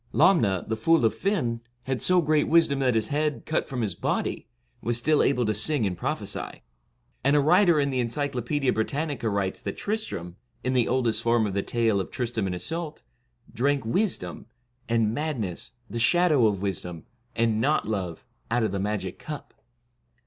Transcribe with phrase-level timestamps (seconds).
[0.13, 3.93] Lomna, the fool of Fiann, had so great wisdom that his head, cut from his
[3.93, 4.47] body,
[4.81, 6.63] was still able to sing and prophesy;
[7.23, 11.53] and a writer in the' Encyclopaedia Britannica' writes that Tristram, in the oldest form of
[11.53, 13.03] the tale of Tristram and Iseult,
[13.53, 14.47] drank wisdom,
[14.89, 17.03] and madness the shadow of wisdom,
[17.35, 19.53] and not love, out of the magic cup.